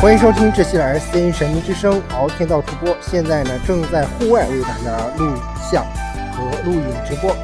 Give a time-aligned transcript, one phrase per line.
[0.00, 2.96] 欢迎收听这期的 SCN 神秘之声敖天道直播。
[3.02, 5.30] 现在呢，正在户外为大家录
[5.70, 5.84] 像
[6.32, 7.36] 和录影直播。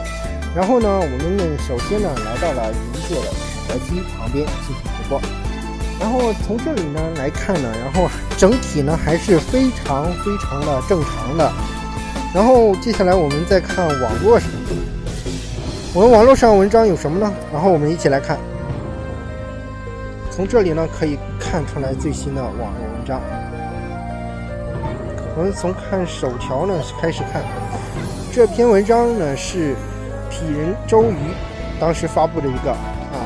[0.55, 3.29] 然后呢，我们呢，首先呢，来到了银座的
[3.69, 5.21] 肯德基旁边进行直播。
[6.01, 8.09] 然后从这里呢来看呢，然后
[8.39, 11.53] 整体呢还是非常非常的正常的。
[12.35, 14.49] 然后接下来我们再看网络上，
[15.93, 17.31] 我们网络上文章有什么呢？
[17.53, 18.39] 然后我们一起来看。
[20.37, 23.19] 从这里呢可以看出来最新的网络文章。
[25.35, 27.43] 我们从看首条呢开始看，
[28.31, 29.75] 这篇文章呢是
[30.31, 31.17] 痞人周瑜
[31.81, 33.17] 当时发布的一个啊，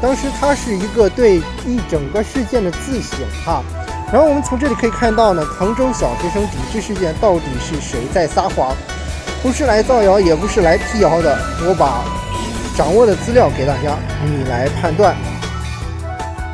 [0.00, 3.64] 当时他是一个对一整个事件的自省哈。
[4.12, 8.72] 然后我们从这里可以看到呢，滕州小学生抵制事件到底是谁在撒谎？
[9.42, 11.36] 不是来造谣，也不是来辟谣的。
[11.66, 12.04] 我把
[12.76, 15.16] 掌握的资料给大家，你来判断。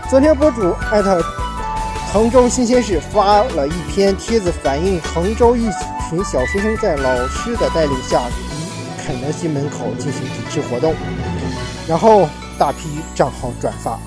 [0.08, 1.20] 昨天博主艾特
[2.12, 5.62] 滕州新鲜事发了一篇帖子，反映滕州一
[6.08, 10.94] 群小学生在老师的带领下，于肯德基门口进行抵制活动，
[11.88, 13.98] 然后大批账号转发。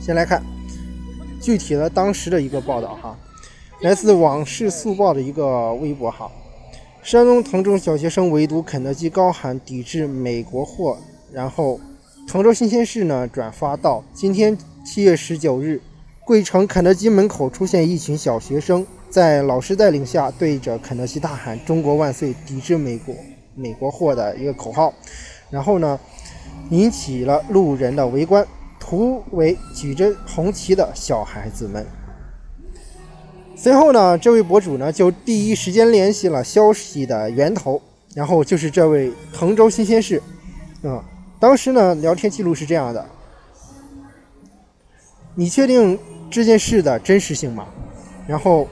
[0.00, 0.42] 先来看
[1.40, 3.16] 具体的当时的一个报道哈，
[3.82, 6.28] 来自《往事速报》的一个微博哈，
[7.00, 10.98] 山东滕州小学生围堵肯德基，高喊抵制美国货，
[11.32, 11.78] 然后。
[12.28, 15.80] 滕州新鲜事呢转发到今天七月十九日，
[16.26, 23.14] 桂城肯德基门口出现一群小学生，在老师带领下对着肯德基大喊“中国万岁”，抵制美国
[23.54, 24.92] 美国货的一个口号，
[25.48, 25.98] 然后呢
[26.68, 28.46] 引起了路人的围观，
[28.78, 31.86] 图为举着红旗的小孩子们。
[33.56, 37.80] 随后呢，这位博主呢就第一时间联系了消息的源头，
[38.14, 40.22] 然后就是这位滕州新鲜事，
[40.82, 41.02] 啊。
[41.40, 43.06] 当时呢，聊天记录是这样的：
[45.34, 45.98] 你确定
[46.30, 47.66] 这件事的真实性吗？
[48.26, 48.68] 然后，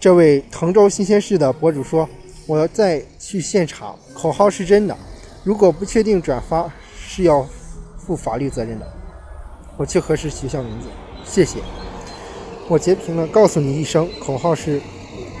[0.00, 2.08] 这位滕州新鲜事的博主说
[2.48, 4.96] ：“我再去现场，口号是真的。
[5.44, 6.68] 如果不确定转发，
[6.98, 7.46] 是要
[7.98, 8.92] 负法律责任的。
[9.76, 10.88] 我去核实学校名字，
[11.24, 11.60] 谢谢。
[12.68, 14.80] 我截屏了，告诉你一声，口号是：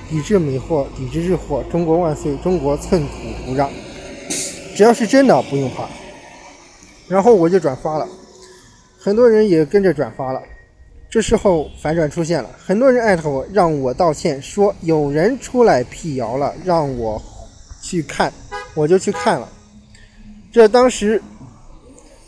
[0.08, 3.12] 抵制美货，抵制日货，中国万岁，中国寸土
[3.46, 3.70] 不让。”
[4.80, 5.86] 只要是真的，不用怕。
[7.06, 8.08] 然后我就转发了，
[8.98, 10.40] 很多人也跟着转发了。
[11.10, 17.20] 这时候反转出现了，很多人艾特我，让我道歉，说有人出来辟谣了，让我
[17.82, 18.32] 去看，
[18.72, 19.46] 我就去看了。
[20.50, 21.22] 这当时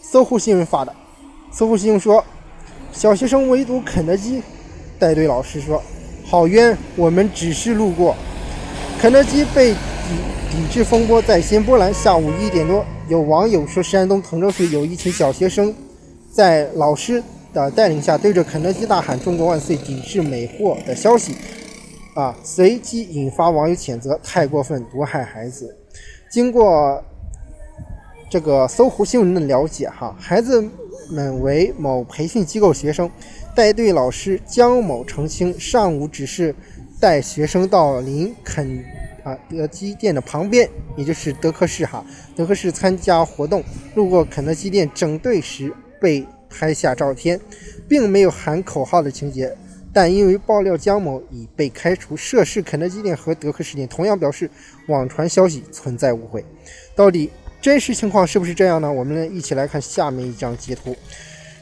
[0.03, 0.95] 搜狐新闻发的，
[1.51, 2.23] 搜狐新闻说，
[2.93, 4.43] 小学生围堵肯德基，
[4.99, 5.83] 带队老师说，
[6.27, 8.15] 好冤，我们只是路过，
[9.01, 9.75] 肯德基被。
[10.53, 11.93] 抵制风波在先波澜。
[11.95, 15.75] 下午一点多，有网友说，山东滕州市有一群小学生
[16.31, 17.23] 在老师
[17.55, 21.35] 的带领下，对着肯德基大喊“中国万岁”，抵制美货的消息，
[22.13, 25.75] 啊，随即引发网友谴责，太过分，毒害孩子。
[26.31, 27.03] 经过
[28.29, 30.63] 这个搜狐新闻的了解，哈，孩子
[31.11, 33.11] 们为某培训机构学生，
[33.57, 36.55] 带队老师姜某澄清，上午只是
[37.01, 38.85] 带学生到林肯。
[39.23, 43.63] 啊，德基店的旁边，也就是德克士哈，德克士参加活动，
[43.95, 47.41] 路过肯德基店整队时被拍下照片，
[47.89, 49.57] 并没有喊口号的情节，
[49.93, 54.51] 但因为爆料姜某已被开除，涉事肯德基店和德克士店同样表示
[54.89, 56.45] 网传消息存在误会，
[56.95, 58.93] 到底真实情况是不是这样呢？
[58.93, 60.97] 我们一起来看下面一张截图。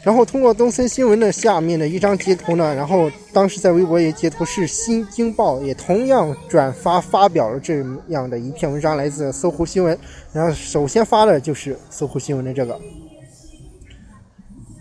[0.03, 9.99] 然后通过东森新闻的下面的一张截图呢，然后当时在微博也截图，是新京报也同样转发发表了这样的一篇文章，来自搜狐新闻。
[10.33, 12.81] 然后首先发的就是搜狐新闻的这个。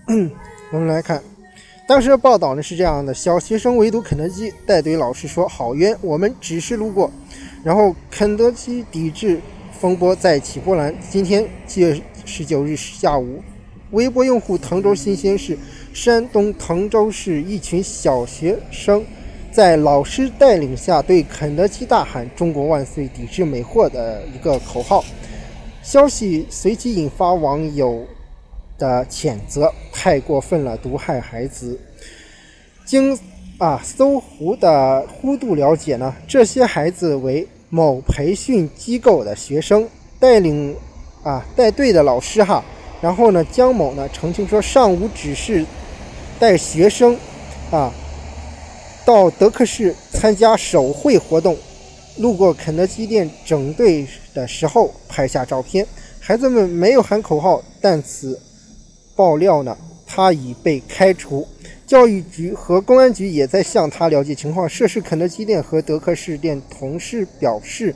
[0.71, 1.21] 我们来看，
[1.85, 7.11] 当时的报道呢是这样的：小学生围堵肯德基，带队老师说好冤，我们只是路过。
[7.61, 9.41] 然后肯德基抵制
[9.77, 10.95] 风波再起波澜。
[11.09, 13.43] 今天七月十九日下午。
[13.91, 15.57] 微博用户滕州新鲜事：
[15.93, 19.03] 山东滕州市一群小学生
[19.51, 25.03] 在老师带领下对肯德基大喊“中国万岁”，抵制美货的一个口号。
[25.81, 28.05] 消息随即引发网友
[28.77, 31.79] 的谴责，太过分了，毒害孩子。
[32.85, 33.17] 经
[33.57, 39.87] 啊搜狐的呼度了解呢，这些孩子为某培训机构的学生，
[40.19, 40.75] 带领
[41.23, 42.63] 啊带队的老师哈。
[43.01, 45.65] 然后呢，姜某呢澄清说，上午只是
[46.37, 47.17] 带学生
[47.71, 47.91] 啊
[49.05, 51.57] 到德克士参加手绘活动，
[52.17, 55.87] 路过肯德基店整队的时候拍下照片。
[56.19, 58.39] 孩子们没有喊口号，但此
[59.15, 59.75] 爆料呢，
[60.05, 61.47] 他已被开除。
[61.87, 64.69] 教育局和公安局也在向他了解情况。
[64.69, 67.95] 涉事肯德基店和德克士店同事表示，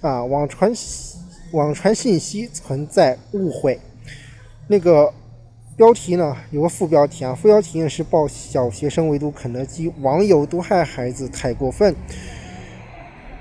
[0.00, 0.72] 啊，网传
[1.50, 3.78] 网传信息存在误会。
[4.66, 5.12] 那个
[5.76, 11.94] 标题呢，有个副标题啊，副标题呢是报小学生围堵肯德基，网友毒害孩子太过分。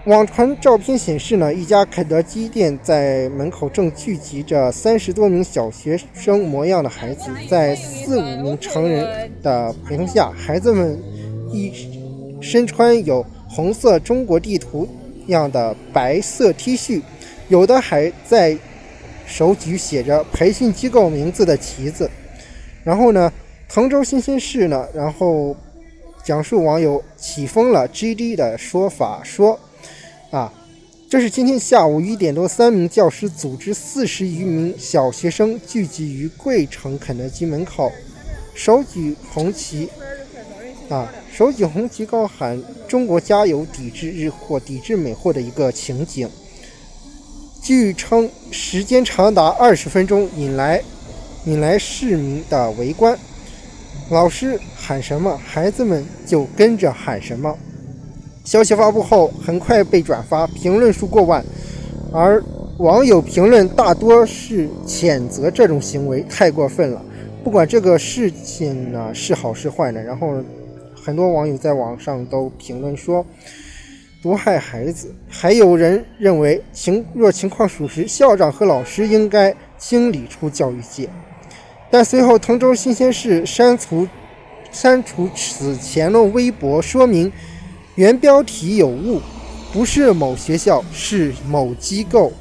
[0.05, 10.99] 网传照片显示呢，一家肯德基店在门口正聚集着三十多名小学生模样的孩子，在四五名成人的陪同下，孩子们
[11.53, 11.71] 一
[12.41, 14.85] 身穿有红色中国地图
[15.27, 17.01] 样的白色 T 恤，
[17.47, 18.57] 有的还在
[19.35, 22.07] 手举写着培训机构名字的旗子。
[22.83, 23.33] 然后呢，
[23.67, 25.55] 滕州新鲜事呢，然后
[26.23, 29.59] 讲述网友起风了 GD 的说法说。
[30.29, 30.53] 啊，
[31.09, 37.91] 这是今天下午一点多，三名教师组织四十余名小学生聚集于桂城肯德基门口，
[38.53, 39.89] 手举红旗，
[40.89, 46.29] 啊，手举红旗高喊“中国加油，抵制日货，抵制美货”的一个情景。
[47.63, 50.83] 据称，时间长达二十分钟，引来
[51.45, 53.17] 引来市民的围观。
[54.09, 57.57] 老师喊什么，孩子们就跟着喊什么。
[58.43, 61.41] 消息发布后，很快被转发，评论数过万，
[62.11, 62.43] 而
[62.79, 67.01] 网友评论大多是谴责这种行为太过分了。
[67.45, 70.43] 不管这个事情呢是好是坏呢，然后
[70.93, 73.25] 很多网友在网上都评论说
[74.23, 81.09] 毒害孩子，还有人认为情若情况属实，校长和老师应该清理出教育界。
[81.91, 84.07] 但随后滕州新鲜事删除
[84.71, 87.29] 删除此前的微博，说明。
[87.95, 89.21] 原标题有误，
[89.73, 92.31] 不是某学校，是某机构。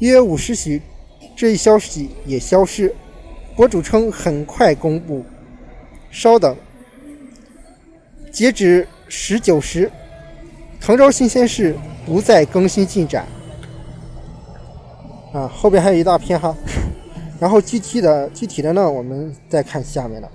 [0.00, 0.82] 约五时许，
[1.36, 2.92] 这一消息也消失。
[3.54, 5.24] 博主称很快公布。
[6.10, 6.56] 稍等，
[8.32, 9.90] 截止十九时，
[10.80, 13.26] 滕州新鲜事不再更新进展。
[15.32, 16.56] 啊，后边还有一大片哈。
[17.38, 20.28] 然后具体的具体的呢，我们再看下面的。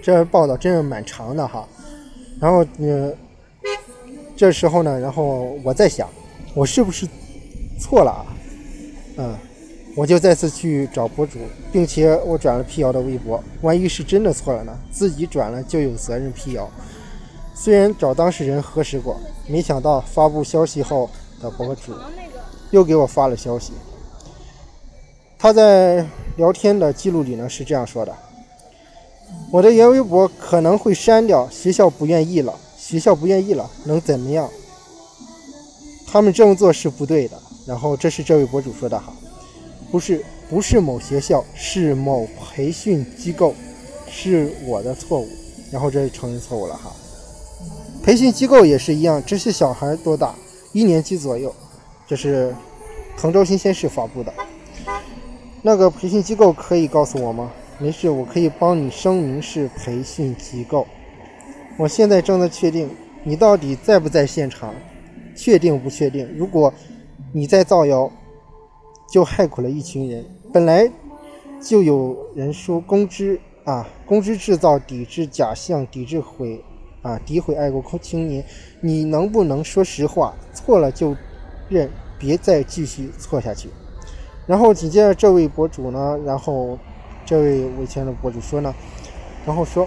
[0.00, 1.66] 这报道真是蛮长的哈。
[2.40, 3.14] 然后，嗯，
[4.36, 6.08] 这时候呢，然后我在想，
[6.54, 7.06] 我是不是
[7.80, 8.24] 错了啊？
[9.16, 9.36] 嗯，
[9.96, 11.40] 我就再次去找博主，
[11.72, 13.42] 并且我转了辟谣的微博。
[13.62, 14.72] 万一是真的错了呢？
[14.90, 16.70] 自己转了就有责任辟谣。
[17.60, 19.18] 虽然找当事人核实过，
[19.48, 21.10] 没想到发布消息后
[21.42, 21.92] 的博主
[22.70, 23.72] 又给我发了消息。
[25.36, 26.06] 他在
[26.36, 28.14] 聊天的记录里呢是这样说的。
[29.50, 34.48] 我的原微博可能会删掉，学校不愿意了，学校不愿意了，能怎么样？
[36.06, 37.36] 他们这么做是不对的。
[37.66, 39.12] 然后这是这位博主说的哈，
[39.90, 43.52] 不是不是某学校，是某培训机构，
[44.08, 45.28] 是我的错误。
[45.70, 46.90] 然后这是承认错误了哈。
[48.08, 50.34] 培训机构也是一样，这些小孩多大？
[50.72, 51.54] 一年级左右。
[52.06, 52.56] 这是
[53.18, 54.32] 滕州新鲜事发布的。
[55.60, 57.52] 那个培训机构可以告诉我吗？
[57.78, 60.86] 没事，我可以帮你声明是培训机构。
[61.76, 62.88] 我现在正在确定
[63.24, 64.74] 你到底在不在现场，
[65.36, 66.26] 确定不确定？
[66.34, 66.72] 如果
[67.30, 68.10] 你在造谣，
[69.06, 70.24] 就害苦了一群人。
[70.50, 70.90] 本来
[71.60, 76.64] 就有人说公知啊，公知制造抵制假象，抵制毁
[77.02, 78.44] 啊，诋毁爱国青年。
[78.80, 80.34] 你能不能说实话？
[80.52, 81.16] 错了就
[81.68, 83.68] 认，别再继续错下去。
[84.46, 86.78] 然后紧接着这位博主呢，然后。
[87.26, 88.74] 这位维权的博主说呢，
[89.44, 89.86] 然后说，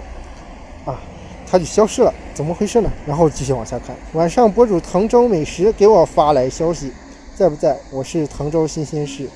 [0.84, 1.00] 啊，
[1.44, 2.88] 他就消失了，怎么回事呢？
[3.04, 3.96] 然后继续往下看。
[4.12, 6.92] 晚上，博主滕州美食给我发来消息，
[7.34, 7.76] 在不在？
[7.92, 9.28] 我是滕州新鲜事，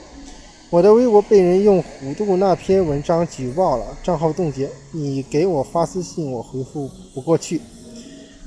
[0.71, 4.71] 我的微博被人用虎度那篇文章举报了，账号冻结。
[4.93, 7.63] 你给我发私信，我回复不过去。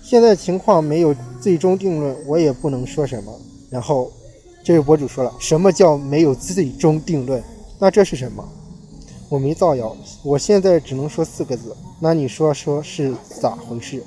[0.03, 3.33] 现在情况没有最终定论，我也不能说什么。
[3.71, 4.11] 然后，
[4.63, 7.43] 这位博主说了，什么叫没有最终定论？
[7.79, 8.47] 那这是什么？
[9.27, 11.75] 我没造谣，我现在只能说四个字。
[11.99, 13.11] 那你说说是
[13.41, 14.03] 咋回事？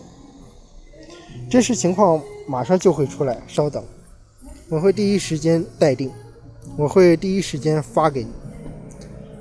[1.51, 3.85] 真实情况马上就会出来，稍等，
[4.69, 6.09] 我会第一时间待定，
[6.77, 8.31] 我会第一时间发给你。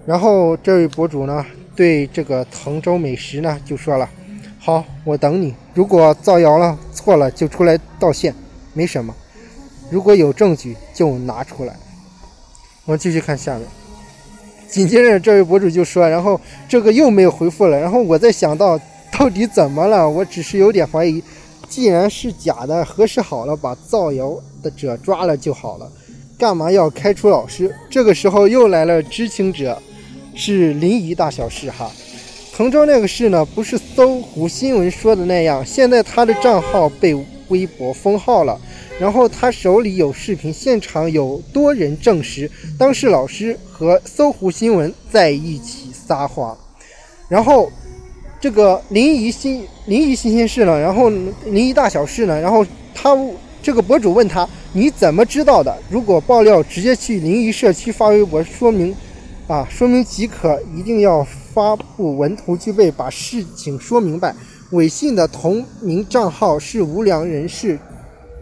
[0.04, 4.10] 然后这位博主呢，对这个滕州美食呢就说了
[4.64, 5.56] ：“好，我等你。
[5.74, 8.32] 如果造谣了错了，就出来道歉，
[8.74, 9.12] 没什么。
[9.90, 11.76] 如果有证据就拿出来。”
[12.86, 13.68] 我继续看下面。
[14.70, 16.40] 紧接着，这位博主就说：“然后
[16.70, 17.80] 这个又没有回复了。
[17.80, 18.80] 然后我在想到，
[19.12, 20.08] 到底怎么了？
[20.08, 21.24] 我只是有点怀疑。
[21.68, 25.92] 既然是假的，核实好了，把造谣的者抓了就好了，
[26.38, 27.76] 干嘛要开除老师？
[27.90, 29.82] 这个时候又来了知情者，
[30.36, 31.90] 是临沂大小事哈。
[32.62, 35.66] 滕州那个事呢，不是搜狐新闻说的那样。
[35.66, 37.16] 现在他的账号被
[37.48, 38.56] 微博封号了，
[39.00, 46.56] 然后他手里有视频，现场有多人证实，当事老师和搜狐新闻在一起撒谎。
[47.28, 47.72] 然后
[48.40, 52.64] 这个临沂新临沂新鲜事呢，然后临沂大小事呢，然后
[52.94, 53.18] 他
[53.64, 55.76] 这个博主问他你怎么知道的？
[55.90, 58.96] 如果爆料，直接去临沂社区发微博说明。
[59.48, 64.34] 啊，说明即可，一定要发布文图具备，把事情说明白。
[64.72, 67.78] 微信的同名账号是无良人士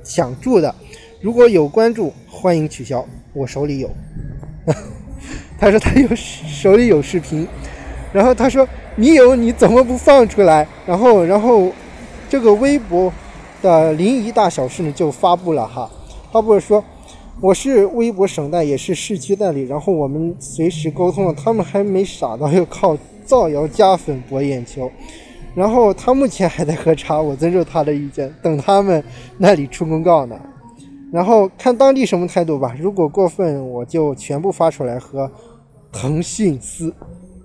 [0.04, 0.74] 抢注的，
[1.22, 3.04] 如果有关注，欢迎取消。
[3.34, 3.90] 我手里有，
[5.60, 7.48] 他说他有手里有视频，
[8.14, 10.68] 然后他说你有你怎么不放出来？
[10.86, 11.72] 然后然后
[12.30, 13.12] 这个微博
[13.62, 15.90] 的临沂大小事呢就发布了哈，
[16.32, 16.84] 发布了说。
[17.42, 24.92] 我是微博省代，也是市区代理，然后我们随时沟通了，他们还没傻到要靠造谣加粉博眼球，
[25.56, 29.02] 然后他目前还在喝茶，我尊重他的意见，等他们
[29.38, 30.38] 那里出公告呢，
[31.14, 35.32] 然后看当地什么态度吧，如果过分，我就全部发出来和
[35.94, 36.94] 腾讯撕，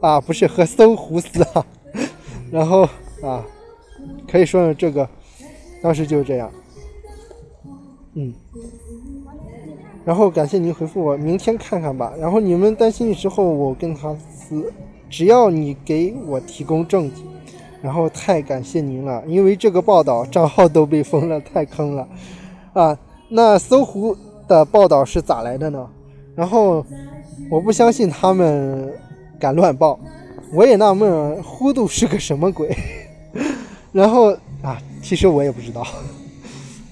[0.00, 1.64] 啊，不是和搜狐撕啊，
[2.50, 2.82] 然后
[3.22, 3.46] 啊，
[4.26, 5.08] 可以说呢，这个
[5.80, 6.50] 当时就是这样，
[8.14, 8.34] 嗯。
[10.04, 12.12] 然后感谢您回复我，明天看看吧。
[12.20, 14.73] 然后你们担心的时候，我跟他撕，
[15.08, 17.23] 只要你给我提供证据。
[17.82, 22.08] 然后太感谢您了，因为这个报道账号都被封了，太坑了
[22.73, 22.99] 啊！
[23.28, 24.16] 那搜狐
[24.49, 25.87] 的报道是咋来的呢？
[26.34, 26.82] 然后
[27.50, 28.90] 我不相信他们
[29.38, 30.00] 敢乱报，
[30.54, 32.75] 我也纳闷，呼度是个什么鬼？
[33.92, 34.32] 然后
[34.62, 35.87] 啊，其实我也不知道。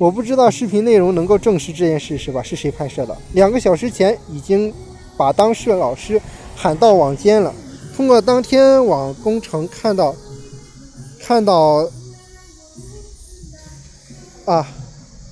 [0.03, 2.43] 我不知道视频内容能够证实这件事是吧？
[2.43, 3.17] 是谁拍摄的？
[3.35, 4.75] 两个小时前已经
[5.17, 6.21] 把当事老师
[6.57, 7.55] 喊到网监了。
[7.95, 10.13] 通过当天网工程看到，
[11.21, 11.89] 看到
[14.45, 14.67] 啊，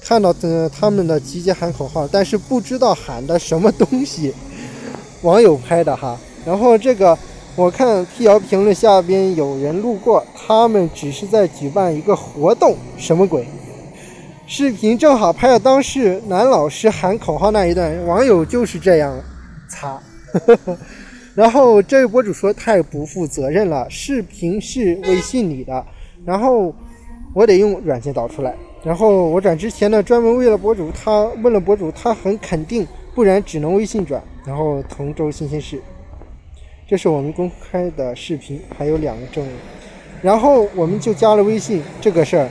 [0.04, 4.32] 看到的他们的集结喊口号，但是不知道喊的什么东西。
[5.22, 6.16] 网友拍的哈。
[6.46, 7.18] 然后这个
[7.56, 13.44] 我看辟谣评论下边有人路过，他们只是在举办一个活动，什么鬼？
[14.52, 19.16] 视频正好拍了当时男老师喊口号那一段，网友就是这样
[19.68, 19.96] 擦。
[21.36, 25.86] 然后这位博主说太不负责任了，视频是微信里的，
[26.24, 26.74] 然后
[27.32, 28.52] 我得用软件导出来。
[28.82, 34.20] 然后我转之前呢，专门为了博主，他问了博主，他很肯定，不然只能微信转。
[34.44, 35.80] 然后同州新鲜事，
[36.88, 39.54] 这是我们公开的视频，还有两个证人。
[40.20, 42.48] 然后我们就加了微信，这个事儿。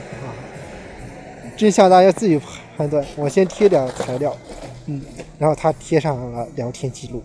[1.60, 2.40] 真相大家自己
[2.74, 3.04] 判断。
[3.16, 4.34] 我先贴点材料，
[4.86, 5.02] 嗯，
[5.38, 7.22] 然后他贴上了聊天记录。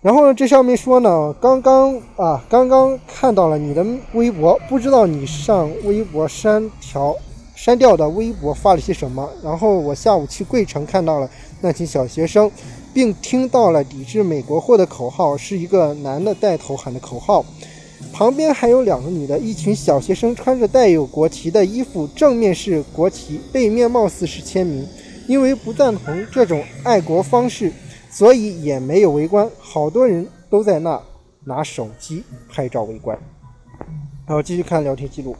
[0.00, 7.14] 然后这上面说呢，刚刚啊，刚刚看到了你的微博，不知道你上微博删条
[7.54, 9.28] 删掉的微博发了些什么。
[9.44, 11.28] 然后我下午去桂城看到了
[11.60, 12.50] 那群小学生，
[12.94, 17.44] 并听到了抵制美国货的口号，是一个男的带头喊的口号。
[18.12, 24.86] 旁边还有两个女的，一群小学生穿着带有国旗的衣服，正面是国旗，背面貌似是签名。
[25.26, 27.72] 因为不赞同这种爱国方式，
[28.10, 29.48] 所以也没有围观。
[29.58, 31.00] 好多人都在那
[31.44, 33.16] 拿手机拍照围观。
[34.26, 35.34] 然后继续看聊天记录，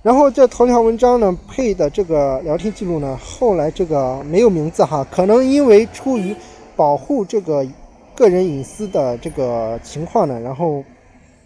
[0.00, 6.34] 然后这头条文章呢配的这个聊天记录呢，后来这个没有名字哈，可能因为出于
[6.76, 7.66] 保护这个
[8.14, 10.82] 个人隐私的这个情况呢，然后。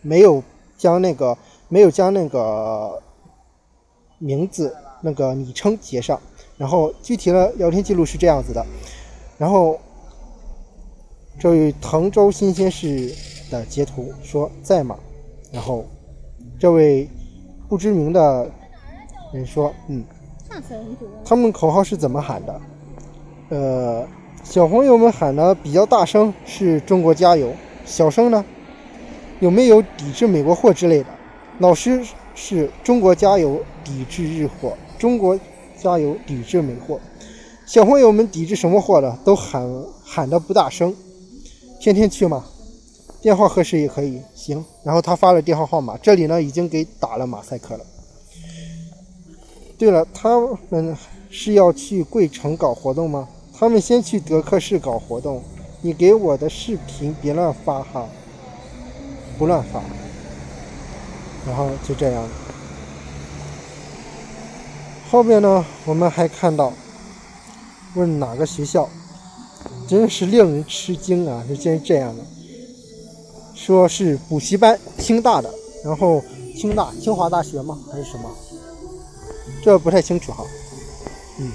[0.03, 0.43] 没有
[0.77, 1.37] 将那个
[1.69, 3.03] 没有将那个
[4.19, 6.21] 名字那个昵称截上，
[6.59, 8.65] 然后具体的聊天记录是这样子的，
[9.39, 9.79] 然后
[11.41, 13.13] 这位滕州新鲜事
[13.51, 14.99] 的截图说在吗？
[15.51, 15.85] 然后
[16.59, 17.09] 这位
[17.69, 18.51] 不知名的
[19.33, 20.05] 人说嗯，
[21.25, 22.61] 他们口号是怎么喊的？
[23.49, 24.07] 呃，
[24.45, 27.53] 小朋友们喊的比较大声是中国加油，
[27.85, 28.45] 小声呢？
[29.43, 31.07] 有没有抵制美国货之类的？
[31.59, 32.01] 老师
[32.33, 35.37] 是中国加油，抵制日货；中国
[35.77, 37.01] 加油，抵制美货。
[37.67, 39.19] 小朋友们抵制什么货的？
[39.25, 39.69] 都喊
[40.05, 40.95] 喊的不大声。
[41.81, 42.45] 天天去吗？
[43.21, 44.23] 电话核实也可以。
[44.33, 44.65] 行。
[44.85, 47.85] 然后他发了电话号码，这里呢已经给打了马赛克了。
[49.77, 50.97] 对了，他们
[51.29, 53.29] 是要去贵城搞活动吗？
[53.53, 55.43] 他们先去德克士搞活动。
[55.81, 58.09] 你给我的视频别乱发哈。
[59.39, 59.81] 不乱发，
[61.47, 62.29] 然后就这样。
[65.11, 66.73] 后面呢，我们还看到
[67.95, 68.89] 问哪个学校，
[69.87, 71.45] 真是令人吃惊啊！
[71.47, 72.25] 是竟然这样的，
[73.55, 75.53] 说是补习班，清大的，
[75.85, 76.23] 然后
[76.57, 77.79] 清大清华大学吗？
[77.91, 78.31] 还是什么？
[79.62, 80.45] 这不太清楚哈。
[81.39, 81.53] 嗯。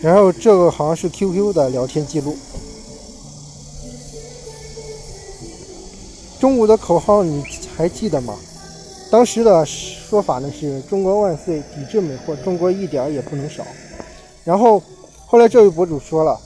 [0.00, 2.36] 然后这个好像是 QQ 的聊天记录。
[6.46, 7.42] 中午的口号你
[7.76, 8.32] 还记得吗？
[9.10, 13.64] 当时的说法呢是“中国万岁，抵制美货，中国一点也不能少”。
[14.46, 14.80] 然后
[15.26, 16.38] 后来这位博主说了，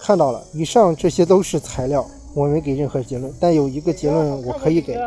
[0.00, 4.98] 看到了，以上这些都是材料，我没给任何结论，但有一个结论我可以给，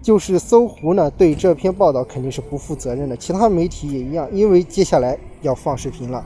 [0.00, 6.24] 就是搜狐呢对这篇报道肯定是不负责任的，其他媒体也一样，因为接下来要放视频了。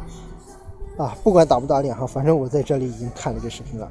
[0.96, 3.90] 啊，不管打不打脸哈，反正我在这里已经看了这视频了。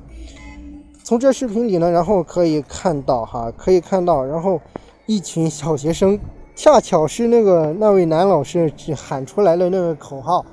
[1.08, 4.60] 从这视频里呢，然后可以看到哈，可以看到，然后
[5.06, 6.20] 一群小学生，
[6.54, 10.46] 恰巧是那个那位男老师喊出来的那个口号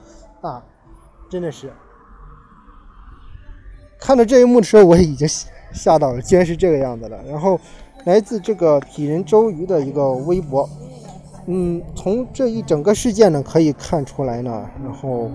[0.43, 0.65] 啊，
[1.29, 1.73] 真的是。
[3.99, 5.27] 看到这一幕的时候，我已经
[5.73, 7.21] 吓到了，竟然是这个样子的。
[7.25, 7.59] 然后
[8.05, 10.71] 来自这个鄙人周瑜的一个微博，
[11.47, 15.33] 嗯，从这一整个事件呢可以看出来呢，然后。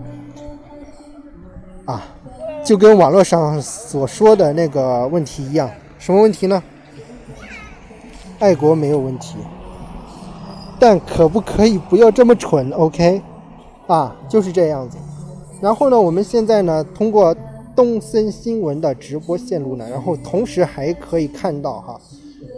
[1.86, 2.06] 啊，
[2.70, 6.62] 就跟网络上所说的那个问题一样，什么问题呢？
[8.38, 9.38] 爱国没有问题，
[10.80, 13.24] 但可不可以不要这么蠢？OK，
[13.88, 15.00] 啊，就是这样子。
[15.60, 17.36] 然后呢，我们现在呢，通过
[17.76, 22.00] 东森新闻的直播线路呢，然后同时还可以看到哈，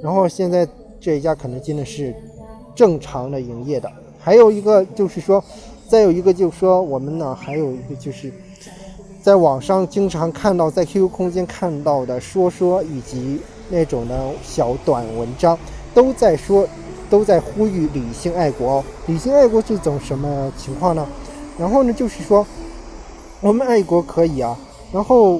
[0.04, 0.68] 然后现在
[1.00, 2.14] 这一家肯德基呢是
[2.76, 3.90] 正常的营业的。
[4.20, 5.42] 还有一个就是说，
[5.88, 8.30] 再有一个就是说，我们呢还有一个就是。
[9.22, 15.56] 在网上经常看到，在 QQ 空间看到的说说以及那种的小短文章，
[15.94, 16.68] 都在说，
[17.08, 18.84] 都在呼吁理性爱国。
[19.06, 21.06] 理性爱国是一种什么情况呢？
[21.60, 22.44] 然后呢，就是说，
[23.42, 24.58] 我们爱国可以啊，
[24.92, 25.40] 然后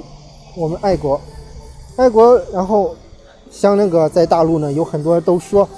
[0.56, 1.20] 我们爱国，
[1.96, 2.94] 爱国，然后
[3.50, 5.68] 像那个在大陆呢，有很多人都说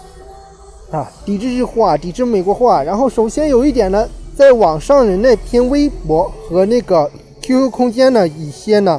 [0.90, 2.82] 啊，抵制日货，抵制美国货。
[2.82, 7.10] 然后首先有一点呢，在网上的那篇微博和那个。
[7.44, 8.98] QQ 空间呢，一些呢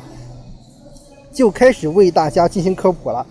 [1.33, 3.25] 就开始为大家进行科普了，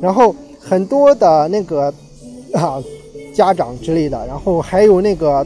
[0.00, 1.92] 然后很多的那个
[2.54, 2.80] 啊
[3.34, 5.44] 家长之类的，然后还有那个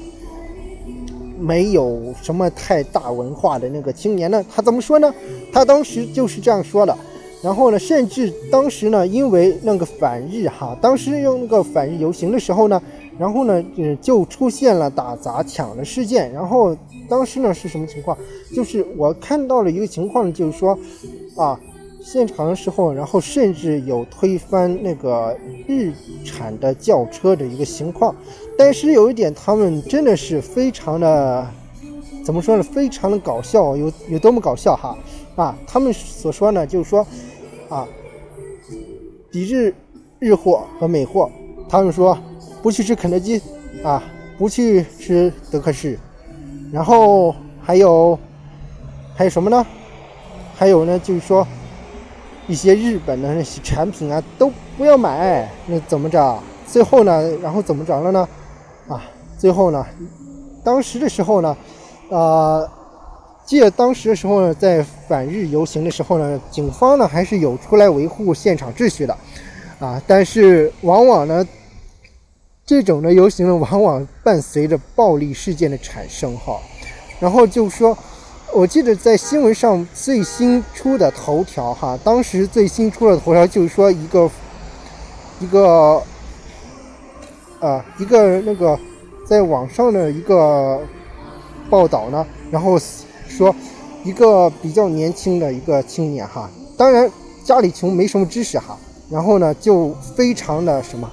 [1.38, 5.10] 没有什么太大文化的那个青年呢，他怎么说呢？
[5.50, 6.94] 他当时就是这样说的。
[7.42, 12.82] 然后呢，甚至当时呢，因为那个反日哈，当时用那个反日游行的时候呢，
[13.18, 13.64] 然后呢，
[14.02, 16.76] 就出现了打砸抢的事件，然后。
[17.08, 18.16] 当时呢是什么情况？
[18.54, 20.78] 就是我看到了一个情况，就是说，
[21.36, 21.58] 啊，
[22.02, 25.92] 现场的时候，然后甚至有推翻那个日
[26.24, 28.14] 产的轿车的一个情况。
[28.58, 31.46] 但是有一点，他们真的是非常的，
[32.24, 32.62] 怎么说呢？
[32.62, 34.96] 非常的搞笑，有有多么搞笑哈？
[35.34, 37.06] 啊，他们所说呢，就是说，
[37.68, 37.86] 啊，
[39.30, 39.74] 抵制
[40.18, 41.30] 日货和美货。
[41.68, 42.16] 他们说
[42.62, 43.42] 不去吃肯德基，
[43.82, 44.02] 啊，
[44.38, 45.98] 不去吃德克士。
[46.72, 48.18] 然后还有，
[49.14, 49.64] 还有什么呢？
[50.54, 51.46] 还有呢，就是说
[52.46, 55.48] 一些日本的那些产品啊，都不要买。
[55.66, 56.38] 那怎么着？
[56.66, 58.28] 最后呢，然后怎么着了呢？
[58.88, 59.02] 啊，
[59.38, 59.86] 最后呢，
[60.64, 61.56] 当时的时候呢，
[62.08, 62.68] 呃，
[63.44, 69.16] 记得当时的时候呢，在反日游行的时候呢，警方呢还是有出来维护现场秩序的，
[69.78, 71.46] 啊，但是往往呢。
[72.66, 76.58] 这种的游行呢，往往伴随着暴力事件的产生，哈。
[77.20, 77.96] 然后就说，
[78.52, 84.28] 我记得在新闻上最新出的头条，哈，当时最新出的头条就是说一个
[85.38, 86.02] 一个
[87.60, 88.76] 啊一个那个
[89.24, 90.80] 在网上的一个
[91.70, 92.76] 报道呢，然后
[93.28, 93.54] 说
[94.02, 97.08] 一个比较年轻的一个青年，哈，当然
[97.44, 98.76] 家里穷，没什么知识，哈，
[99.08, 101.08] 然后呢就非常的什么。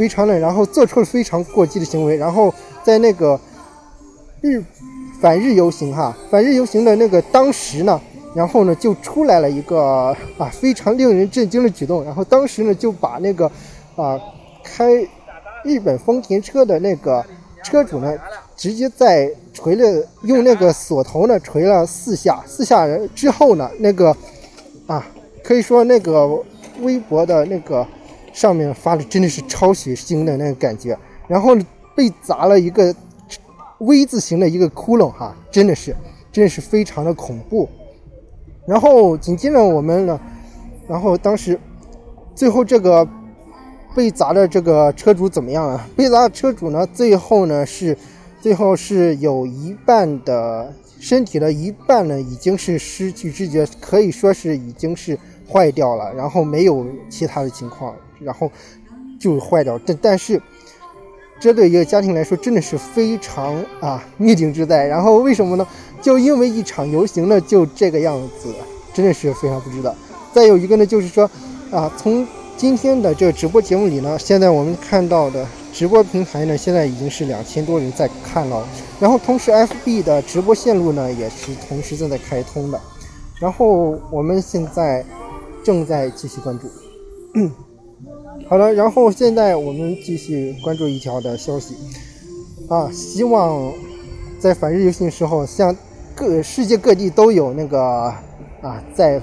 [0.00, 2.50] 非常的，然后做出了非常过激的行为，然后
[2.82, 3.38] 在那个
[4.40, 4.64] 日
[5.20, 8.00] 反日游行哈，反日游行的那个当时呢，
[8.34, 13.44] 然后呢就出来了一个啊非常令人震惊的举动，然后当时呢就把那个
[13.94, 14.18] 啊
[14.64, 15.06] 开
[15.64, 17.22] 日本丰田车的那个
[17.62, 18.16] 车主呢，
[18.56, 24.16] 直接在锤了用那个锁头呢锤了四下，四下之后呢，那个
[24.86, 25.06] 啊
[25.44, 26.26] 可以说那个
[26.80, 27.86] 微博的那个。
[28.32, 31.56] 上面发的真的是超血腥的那个感觉，然后
[31.94, 32.94] 被砸了一个
[33.78, 35.94] V 字形的一个窟窿哈，真的是，
[36.30, 37.68] 真的是非常的恐怖。
[38.66, 40.20] 然后紧接着我们呢，
[40.86, 41.58] 然后当时
[42.34, 43.06] 最后这个
[43.94, 45.88] 被砸的这个车主怎么样啊？
[45.96, 47.96] 被砸的车主呢，最后呢是
[48.40, 55.18] 最后是有一半的身体的一半呢已经是失去知觉，可以说是已经是。
[55.52, 58.50] 坏掉了，然后没有其他的情况，然后
[59.18, 59.78] 就坏掉。
[59.86, 60.40] 但但是，
[61.40, 64.86] 这对一个家庭来说真的是非常啊灭顶之灾。
[64.86, 65.66] 然后为什么呢？
[66.00, 68.54] 就因为一场游行呢，就这个样子，
[68.92, 69.94] 真的是非常不值得。
[70.32, 71.30] 再有一个呢，就是说
[71.70, 78.66] 啊，从今天的这个直播节目里呢，现在我们看到的直播平台呢，现在已经是两千多人在看了。
[78.98, 82.80] 然后同时，FB 的直播线路呢，也是同时正在开通的。
[83.40, 85.04] 然后我们现在。
[85.62, 86.66] 正在继续关注。
[88.48, 91.76] 好了，然后现在我们继续关注一条的消息
[92.68, 93.72] 啊，希望
[94.38, 95.76] 在反日游行的时候，像
[96.14, 97.80] 各世界各地都有那个
[98.60, 99.20] 啊，在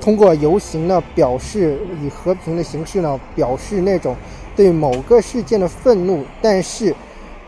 [0.00, 4.14] 通过游行呢表示以和平的形式呢表示那种
[4.54, 6.94] 对某个事件的愤怒，但是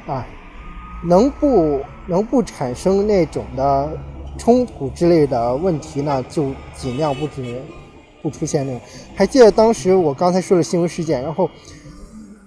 [0.06, 0.26] 啊，
[1.04, 3.90] 能不能不产生那种的
[4.38, 6.46] 冲突之类的问题呢，就
[6.76, 7.60] 尽量不止。
[8.24, 8.80] 不出现那种，
[9.14, 11.46] 还记得当时我刚才说的新闻事件，然后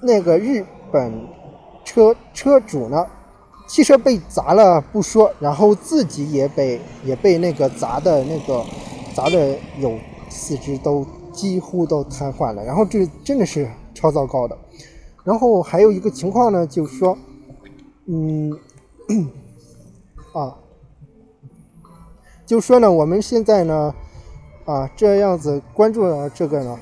[0.02, 1.14] 那个日本
[1.86, 3.06] 车车主呢，
[3.68, 8.66] 汽车被砸了不说，然后自己也被也被那个砸的那个
[9.14, 14.58] 砸的有四肢都几乎都瘫痪了，然后这真的是超糟糕的。
[15.24, 17.16] 然后还有一个情况呢，就是说，
[18.08, 18.52] 嗯，
[20.34, 20.58] 啊，
[22.48, 23.94] 就说呢，我们现在呢。
[24.68, 26.78] 啊，这样子关注了这个呢，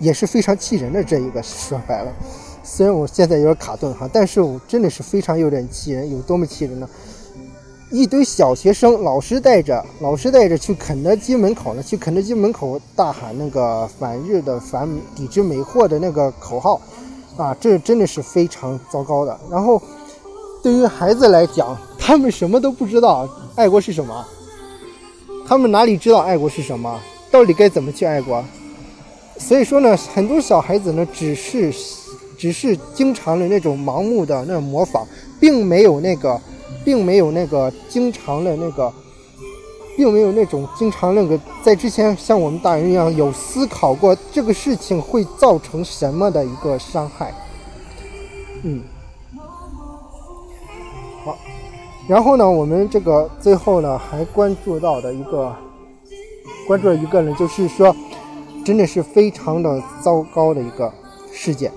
[0.00, 1.02] 也是非常气人的。
[1.02, 2.12] 这一个说白了，
[2.64, 6.10] 虽然我现在有点卡顿哈，但是我真的是非常有点气人。
[6.10, 6.88] 有多么气人呢？
[7.88, 16.80] 一堆小学生，老师带着，老师带着去肯德基门口呢，去肯德基门口大喊那个反日的、反抵制美货的那个口号，
[17.36, 19.38] 啊，这真的是非常糟糕的。
[19.48, 19.80] 然后，
[20.64, 24.26] 对于孩子来讲，他们什么都不知道，爱国是什么？
[25.46, 27.00] 他们哪里知道爱国是什么？
[27.30, 28.42] 到底该怎么去爱国？
[29.38, 31.72] 所以说呢，很多小孩子呢，只是，
[32.38, 35.06] 只是经常的那种盲目的那种模仿，
[35.40, 36.40] 并没有那个，
[36.84, 38.92] 并没有那个经常的那个，
[39.96, 47.34] 并没有那种经常那个在之前像我们大人一样有思考过这个事情会造成什么的一个伤害。
[48.62, 48.82] 嗯。
[52.08, 55.54] 然后呢，我们这个最后呢还关注到的一个，
[56.66, 57.94] 关注了一个呢，就是说，
[58.64, 60.92] 真的是非常的糟糕的一个
[61.32, 61.70] 事件。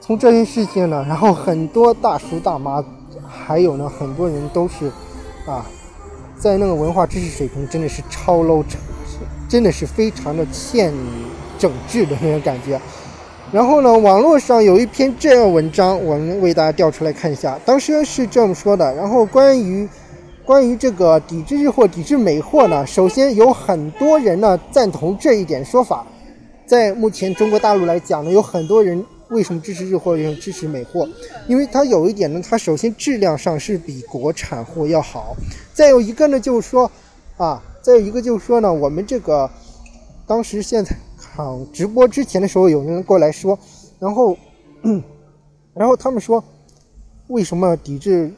[0.00, 2.84] 从这些事情呢，然后很多大叔大妈，
[3.26, 4.86] 还有呢很多人都是，
[5.46, 5.64] 啊，
[6.36, 8.62] 在那个文化知识水平真的是超 low，
[9.48, 10.92] 真的是非常的欠
[11.58, 12.80] 整治的那种感觉。
[13.50, 17.58] 然后呢，网络上有一篇这样文章，我们为大家调出来看一下。
[17.64, 18.94] 当时是这么说的。
[18.94, 19.88] 然后关于
[20.44, 26.06] 关于这个抵制日货、抵制美货呢，首先有很多人呢赞同这一点说法。
[26.66, 31.08] 在目前中国大陆来讲呢，有很多人为什么支持日货、为什么支持美货？
[31.46, 35.34] 因为它有一点呢，它首先质量上是比国产货要好。
[35.72, 36.90] 再有一个呢，就是说
[37.38, 39.50] 啊，再有一个就是说呢，我们这个
[40.26, 40.94] 当时现在。
[41.72, 43.58] 直播之前的时候，有人过来说，
[43.98, 44.36] 然后，
[45.74, 46.42] 然后他们说，
[47.28, 48.32] 为什么抵制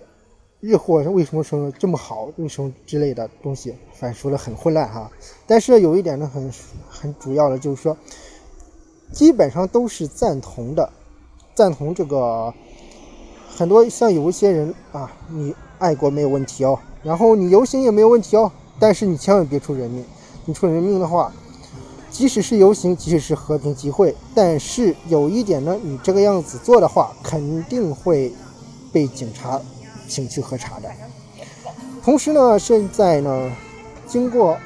[0.60, 1.02] 日货？
[1.02, 2.28] 为什么说这么好？
[2.36, 3.74] 为什么之类的东西？
[3.92, 5.10] 反正说的很混乱哈。
[5.46, 6.50] 但是有一点呢，很
[6.88, 7.96] 很主要的，就是说，
[9.12, 10.92] 基本上都是赞同的，
[11.54, 12.52] 赞同这个。
[13.56, 20.04] 很多像有一些人啊，你爱国没有问题哦，然后你游行也没有问题哦，但是你千万别出人命，
[20.46, 21.32] 你出人命的话。
[22.10, 28.32] 即使是游行，即使是和平集会，但是有一点呢，你这个样子做的话，肯定会
[28.92, 29.58] 被警察
[30.08, 30.90] 请去核查的。
[32.02, 33.50] 同时呢，现在呢，
[34.06, 34.56] 经过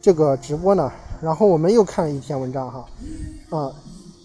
[0.00, 2.84] 这个直播呢，然后我们又看了一篇文章哈，
[3.50, 3.72] 啊，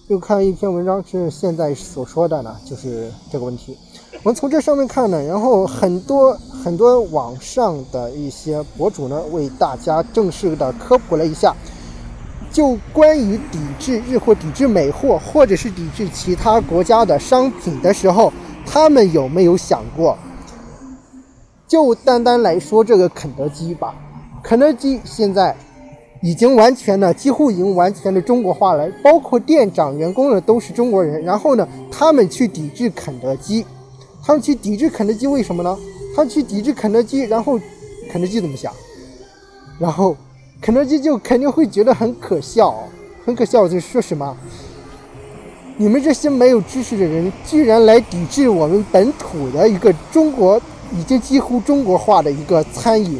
[0.07, 3.75] 又看了一篇文章，是现在所说的呢，就是这个问题。
[4.23, 11.55] 我们从这上面看呢，然后很多很多网上的一些博主呢，为大家正式的科普了一下。
[12.51, 18.31] 就关于抵制日货、抵制美货，或者是抵制其他国家的商品的时候，
[18.65, 20.17] 他们有没有想过？
[21.65, 23.95] 就单单来说这个肯德基吧，
[24.43, 25.55] 肯德基现在
[26.21, 31.23] 已经完全的，几乎已经完全的中国化了，包括店长、员工呢都是中国人。
[31.23, 33.65] 然后呢，他们去抵制肯德基，
[34.21, 35.77] 他们去抵制肯德基，为什么呢？
[36.13, 37.57] 他去抵制肯德基，然后
[38.11, 38.73] 肯德基怎么想？
[39.79, 40.17] 然后。
[40.61, 42.87] 肯德基就肯定会觉得很可笑，
[43.25, 43.67] 很可笑。
[43.67, 44.37] 就说什么，
[45.75, 50.61] 你们这些没有知识的人，居然来抵制我们本土的一个中国
[50.95, 53.19] 已经几乎中国化的一个餐饮，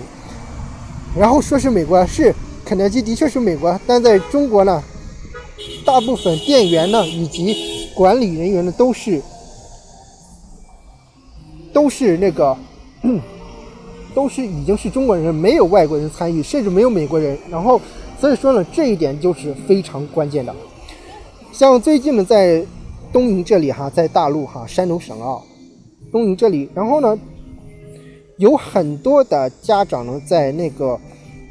[1.18, 2.34] 然后说是美国是。
[2.64, 4.82] 肯德基的确是美国，但在中国呢，
[5.84, 9.22] 大部分店员呢以及管理人员呢都是
[11.74, 12.56] 都是那个
[14.14, 17.38] 都是已经是中国人，没有外国人参与，甚至没有美国人。
[17.50, 17.80] 然后
[18.20, 20.54] 所以说呢，这一点就是非常关键的。
[21.52, 22.66] 像最近呢，在
[23.12, 25.40] 东营这里哈，在大陆哈，山东省啊，
[26.12, 27.18] 东营这里，然后呢，
[28.38, 31.00] 有很多的家长呢在那个。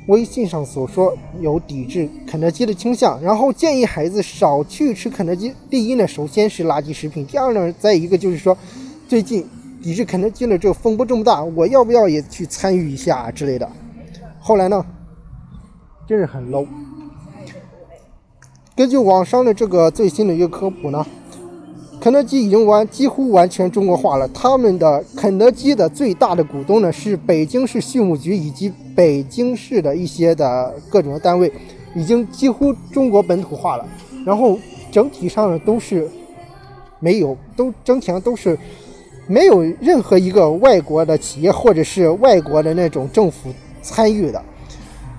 [0.06, 5.54] 微信上所说有抵制肯德基的倾向，然后建议孩子少去吃肯德基。
[5.68, 8.56] 第一呢，首先是垃圾食品；第二呢，再一个就是说，
[9.06, 9.46] 最近
[9.82, 13.68] 抵制肯德基的这个风波这么大，我要不要也去参与一下之类的？
[14.38, 14.84] 后来呢，
[16.06, 16.66] 真是很 low。
[18.76, 21.06] 根据网上的这个最新的一个科普呢。
[22.02, 24.26] 肯德基已经完几乎完全中国化了。
[24.28, 31.52] 他们的肯德基的最大的股东呢是北京市畜牧局以及北京市的一些的各种的单位，
[31.94, 33.86] 已经几乎中国本土化了。
[34.24, 34.58] 然后
[34.90, 36.10] 整体上呢都是
[37.00, 38.58] 没有，都整体上都是
[39.30, 44.42] 没有任何一个外国的企业或者是外国的那种政府参与的。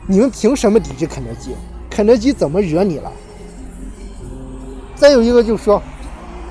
[0.05, 1.51] 你们凭什么抵制肯德基？
[1.89, 3.09] 肯德基怎么惹你了？
[4.97, 5.81] 再有一个就是说。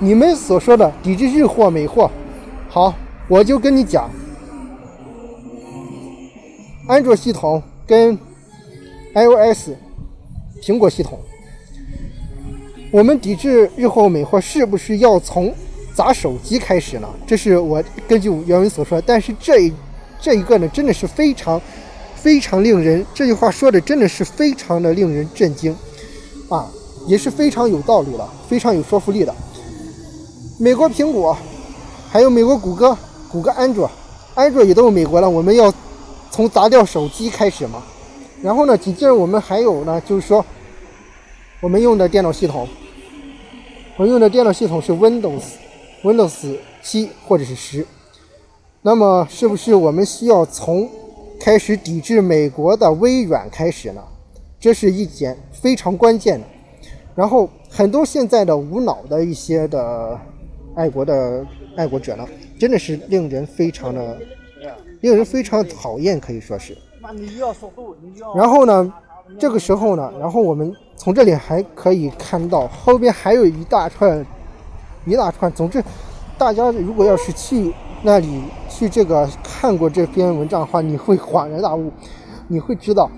[0.02, 2.10] 你们所说的抵制日货美货，
[2.70, 2.94] 好，
[3.28, 4.08] 我就跟你讲，
[6.88, 8.18] 安卓系统跟
[9.12, 9.72] iOS
[10.62, 11.18] 苹果系统，
[12.90, 15.52] 我们抵制日货美货是不是要从
[15.94, 17.08] 砸手机开始呢？
[17.26, 19.72] 这是我根据原文所说，但是这一
[20.20, 21.60] 这一个呢，真的是非常
[22.14, 25.74] 非常令人这句话说的真的是非常的令人震惊
[26.48, 26.70] 啊，
[27.06, 29.34] 也是非常有道理的，非常有说服力的。
[30.58, 31.36] 美国苹果，
[32.10, 32.96] 还有美国谷歌，
[33.30, 33.90] 谷歌安卓，
[34.34, 35.28] 安卓也都是美国的。
[35.28, 35.72] 我们要
[36.30, 37.82] 从砸掉手机开始嘛？
[38.42, 40.44] 然后呢，紧接着我们还有呢，就是说
[41.60, 42.68] 我们用的电脑系统，
[43.96, 45.42] 我用的电脑系统是 Windows
[46.02, 47.86] Windows，Windows 七或者是十。
[48.82, 50.88] 那么是不是我们需要从
[51.40, 54.02] 开始抵制美国的微软开始呢？
[54.58, 56.46] 这是一点非常关键的。
[57.14, 60.18] 然后很多现在的无脑的一些的。
[60.76, 61.44] 爱国的
[61.76, 62.24] 爱国者呢，
[62.56, 64.16] 真的是令人非常的，
[65.00, 66.78] 令人非常讨厌，可以说是。
[68.36, 68.94] 然后呢，
[69.36, 74.24] 这个时候呢，然后我们从这里还可以看到后边还有一大串，
[75.10, 75.50] 一大串。
[75.52, 75.82] 总之，
[76.38, 81.92] 大家如果要是去那里去这个看过这篇文章的话，你会恍然大悟，
[82.48, 83.10] 你会知道，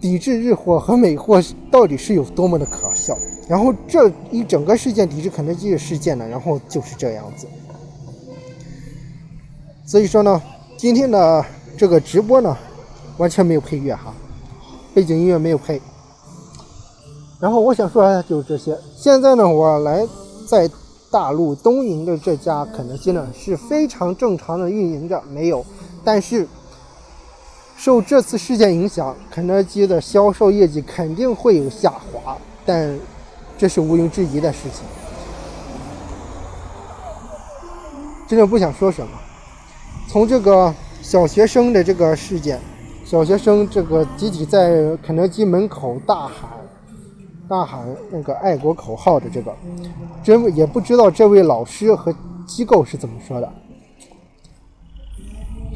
[0.00, 3.16] 抵制日货和美货到底是有多么的可笑。
[3.48, 7.46] 然后这一整个事件抵制肯德基的事件呢，然后就是这样子。
[9.86, 10.40] 所以说呢，
[10.78, 11.44] 今天的
[11.76, 12.56] 这个直播呢，
[13.18, 14.14] 完全没有配乐哈，
[14.94, 15.80] 背景音乐没有配。
[17.38, 18.74] 然后我想说的就是这些。
[18.96, 20.06] 现在呢，我来
[20.46, 20.70] 在
[21.10, 25.64] 大陆东营的这家肯德基呢，是非常正常的运营着，没有。
[26.04, 26.46] 但是
[27.76, 32.98] 受这次事件影响，肯德基的销售业绩肯定会有下滑，但。
[33.56, 34.84] 这是毋庸置疑的事情，
[38.26, 39.12] 真的不想说什么。
[40.08, 42.60] 从这个小学生的这个事件，
[43.04, 46.50] 小学生这个集体在肯德基门口大喊、
[47.48, 49.54] 大喊那个爱国口号的这个，
[50.22, 52.14] 真也不知道这位老师和
[52.46, 53.52] 机构是怎么说的。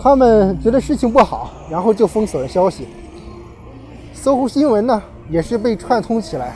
[0.00, 2.86] 他们觉得事情不好，然后就封锁了消息。
[4.14, 6.54] 搜狐新闻呢，也是被串通起来。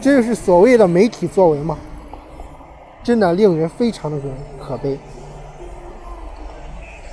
[0.00, 1.76] 这就是所谓的媒体作为吗？
[3.02, 4.18] 真的令人非常的
[4.60, 4.98] 可悲。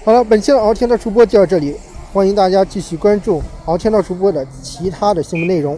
[0.05, 1.75] 好了，本期的敖天的主播就到这里，
[2.13, 5.77] 欢迎大家继续关注敖天道主播的其他的新闻内容。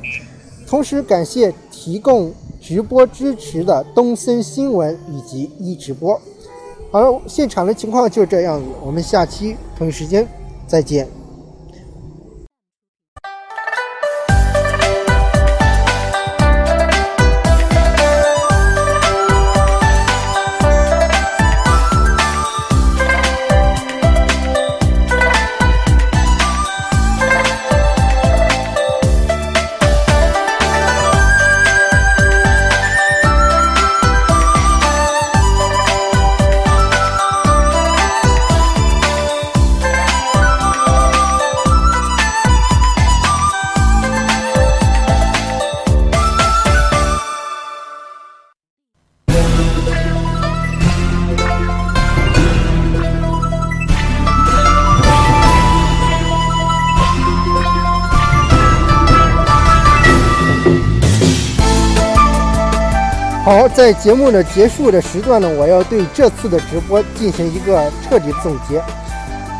[0.67, 6.19] 同时感谢提供直播支持的东森新闻以及一直播。
[6.91, 10.27] 好了，现场的情况就是这样子，我们下期同一时间
[10.67, 11.07] 再见。
[63.77, 68.81] 在节目的结束的时段呢，我要对这次的直播进行一个彻底总结。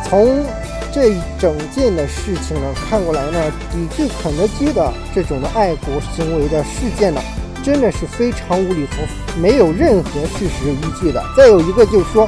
[0.09, 0.43] 从
[0.91, 3.39] 这一整件的事情呢看过来呢，
[3.71, 7.21] 抵制肯德基的这种的爱国行为的事件呢，
[7.63, 9.03] 真的是非常无厘头，
[9.39, 11.23] 没有任何事实依据的。
[11.37, 12.27] 再有一个就是说，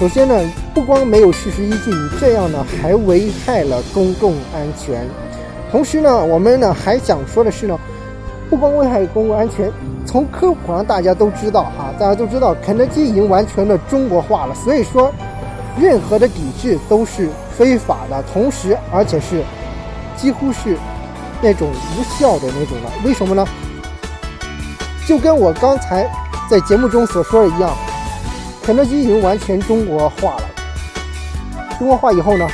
[0.00, 0.34] 首先呢，
[0.74, 5.06] 不光没有事实依据，你这样呢还危害了公共安全。
[5.70, 7.78] 同时呢，我们呢还想说的是呢。
[8.52, 9.72] 不光危害公共安全，
[10.04, 15.10] 从科普上大家都知道哈，大家都知道肯德基已经完全的中国化了，所以说
[15.80, 19.42] 任何的抵制都是非法的，同时而且是
[20.18, 20.76] 几乎是
[21.40, 23.08] 那种无效的那种的。
[23.08, 23.42] 为什么呢？
[25.08, 26.06] 就跟我刚才
[26.50, 27.74] 在节目中所说的一样，
[28.62, 30.42] 肯德基已经完全中国化了。
[31.78, 32.46] 中国化以后呢，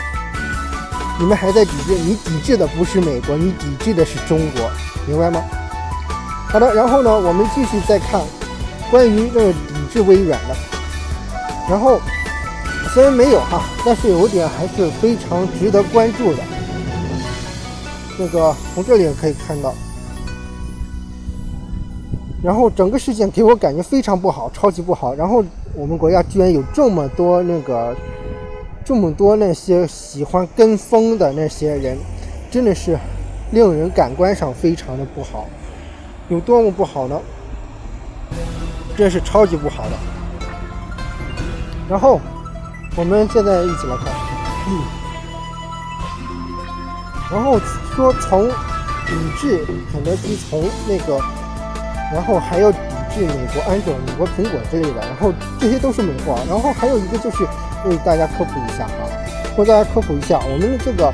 [1.18, 4.70] 你们还在抵制，你抵制的不是美国，你抵制的是中国，
[5.04, 5.42] 明白吗？
[6.50, 8.20] 好的，然后呢，我们继续再看
[8.90, 9.58] 关于这个抵
[9.92, 10.56] 制微软的。
[11.68, 12.00] 然后
[12.94, 16.42] 虽然没有哈，但是有一点还是非常值得关注的。
[18.16, 19.74] 这个从这里也可以看到，
[22.42, 25.14] 然后整个事件给我感觉非常不好，超级不好。
[25.14, 27.94] 然后我们国家居然有这么多那个
[28.86, 31.98] 这么多那些喜欢跟风的那些人，
[32.50, 32.98] 真的是
[33.52, 35.46] 令人感官上非常的不好。
[36.28, 37.18] 有多么不好呢？
[38.96, 39.92] 这是超级不好的。
[41.88, 42.20] 然后，
[42.96, 44.06] 我们现在一起来看。
[44.66, 44.82] 嗯。
[47.32, 47.58] 然后
[47.94, 48.46] 说从
[49.06, 51.18] 抵制肯德基，从那个，
[52.12, 52.78] 然后还要抵
[53.14, 56.38] 制美国安卓、美国苹果之类的，然后这些都是美货。
[56.46, 57.44] 然后还有一个就是
[57.86, 59.08] 为大家科普一下啊，
[59.56, 61.10] 为大家科普一下，我们的这个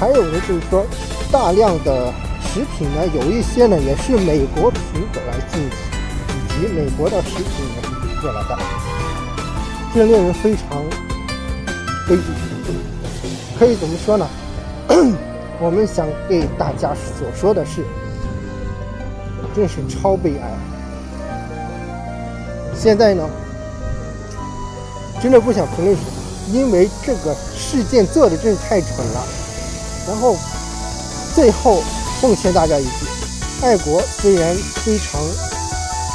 [0.00, 0.84] 还有的就是说
[1.30, 2.12] 大量的。
[2.56, 5.68] 食品呢，有一些呢也是美国苹果来进行，
[6.32, 7.44] 以及美国的食品
[7.76, 7.88] 也是
[8.22, 8.58] 过来的，
[9.94, 10.82] 这令人非常
[12.08, 12.22] 悲剧。
[13.58, 14.26] 可以怎么说呢？
[15.60, 17.84] 我们想给大家所说的是，
[19.54, 20.50] 真是超悲哀。
[22.74, 23.22] 现在呢，
[25.22, 26.08] 真的不想评论什么，
[26.54, 29.22] 因为这个事件做的真是太蠢了。
[30.08, 30.34] 然后
[31.34, 31.82] 最后。
[32.20, 33.06] 奉劝大家一句：
[33.62, 35.20] 爱国虽然非常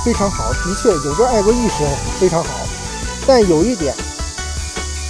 [0.03, 1.83] 非常好，的确有着爱国意识
[2.19, 2.49] 非常好，
[3.27, 3.93] 但有一点，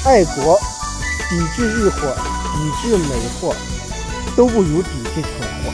[0.03, 0.59] 爱国
[1.29, 2.13] 抵制日货、
[2.53, 3.55] 抵制美货，
[4.35, 5.31] 都不如抵制蠢
[5.63, 5.71] 货。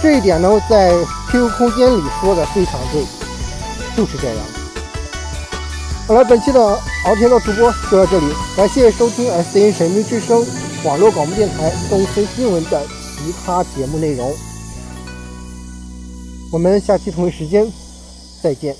[0.00, 0.94] 这一点呢，在
[1.30, 3.04] QQ 空间里说的非常对，
[3.96, 4.36] 就是这样。
[6.06, 6.60] 好了，本期的
[7.04, 10.46] 敖天道直播就到这里，感谢收听 SN 神秘之声
[10.84, 12.80] 网络广播电台东森新闻的。
[13.26, 14.32] 其他节目内容，
[16.52, 17.66] 我们下期同一时间
[18.40, 18.72] 再见。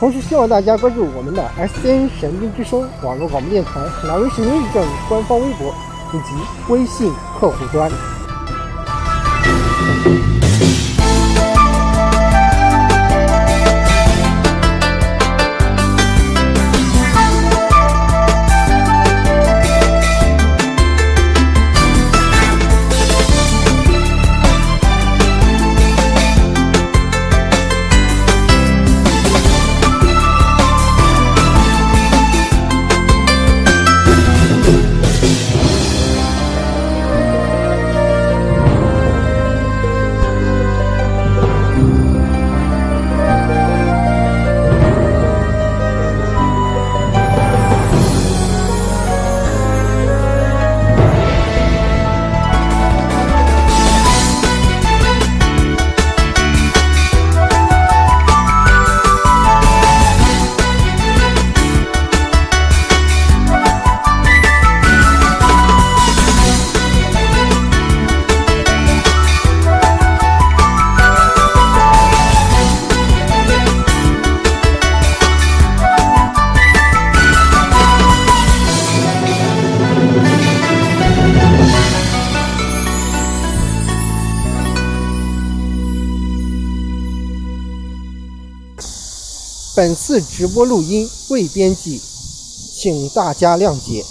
[0.00, 5.72] 同时，希望大家关注我们的 S N 神兵之声网络广播电台、南威实名认证官方微博
[6.12, 7.88] 以及微信客户端。
[89.82, 92.00] 本次直播录音未编辑，
[92.72, 94.04] 请大家谅解。